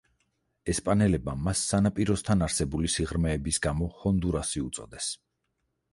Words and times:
ესპანელებმა 0.71 1.35
მას 1.47 1.61
სანაპიროსთან 1.73 2.43
არსებული 2.47 2.91
სიღრმეების 2.97 3.61
გამო 3.67 3.93
ჰონდურასი 4.03 4.65
უწოდეს. 4.71 5.15